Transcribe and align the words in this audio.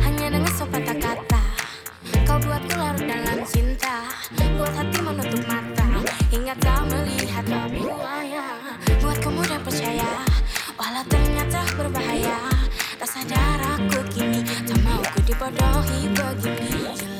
Hanya 0.00 0.26
dengan 0.32 0.52
sepatah 0.56 0.96
kata 0.96 1.44
Kau 2.24 2.38
buatku 2.40 2.74
larut 2.78 3.02
dalam 3.02 3.42
cinta. 3.44 4.08
Buat 4.56 4.72
hati 4.72 4.98
menutup 5.02 5.42
mata. 5.46 5.88
Hingga 6.32 6.54
tak 6.62 6.86
melihat 6.90 7.44
buaya. 7.46 8.46
Buatku 9.02 9.28
mudah 9.30 9.60
percaya. 9.60 10.22
Walau 10.78 11.04
ternyata 11.10 11.60
berbahaya. 11.74 12.38
Tak 12.96 13.12
sadar 13.12 13.60
aku 13.76 14.00
kini 14.08 14.40
Tak 14.64 14.80
mau 14.80 15.04
ku 15.12 15.20
dibodohi 15.28 16.08
begini 16.16 17.15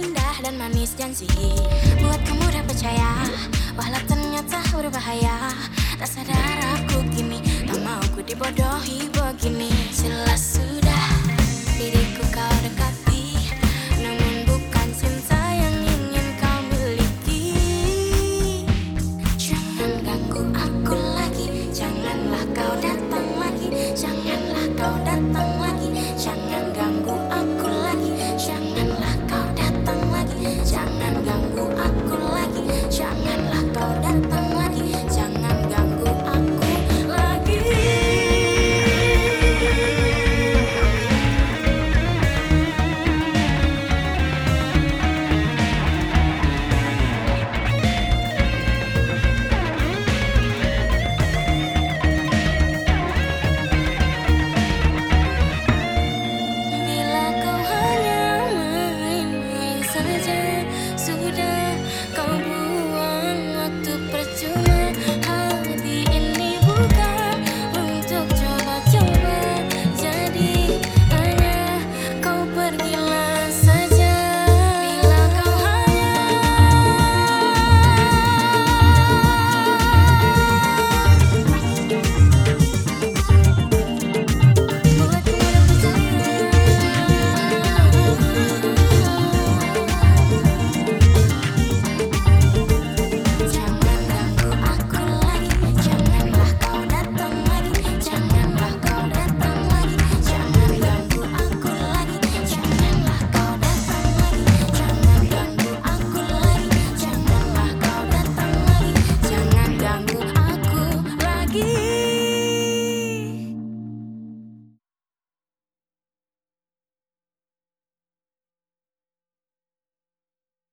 indah 0.00 0.36
dan 0.40 0.56
manis 0.56 0.96
janji. 0.96 1.28
Buat 2.00 2.20
kamu 2.24 2.40
mudah 2.40 2.64
percaya 2.64 3.10
Walau 3.76 4.02
ternyata 4.08 4.58
berbahaya. 4.72 5.52
Tak 6.00 6.08
sadar 6.08 6.58
aku 6.80 7.04
kini 7.12 7.44
Tak 7.68 7.76
mau 7.84 8.00
ku 8.16 8.24
dibodohi 8.24 9.12
begini 9.12 9.69